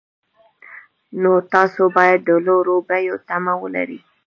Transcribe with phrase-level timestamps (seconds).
[1.21, 3.99] نو تاسو باید د لوړو بیو تمه ولرئ